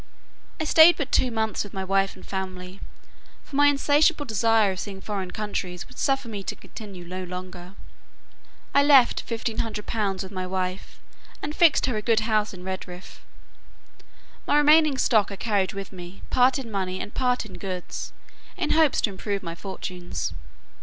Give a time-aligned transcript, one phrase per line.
[0.59, 2.79] I stayed but two months with my wife and family,
[3.43, 7.75] for my insatiable desire of seeing foreign countries, would suffer me to continue no longer.
[8.73, 10.99] I left fifteen hundred pounds with my wife,
[11.43, 13.19] and fixed her in a good house at Redriff.
[14.47, 18.11] My remaining stock I carried with me, part in money and part in goods,
[18.57, 20.33] in hopes to improve my fortunes.